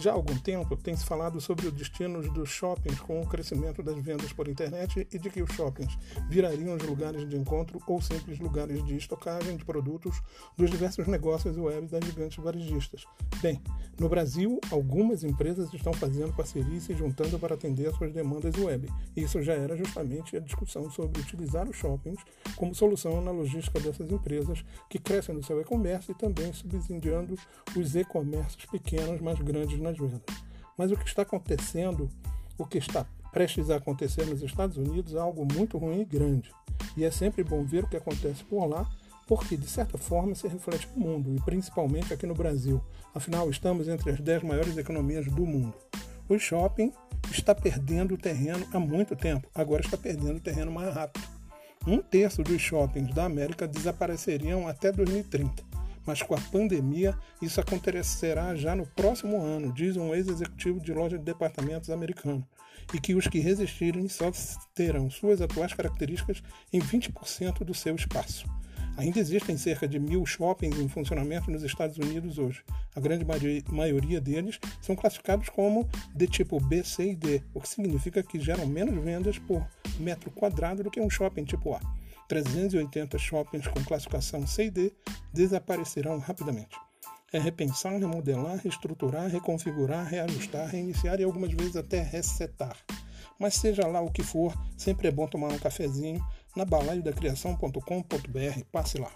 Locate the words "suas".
17.92-18.10, 65.08-65.40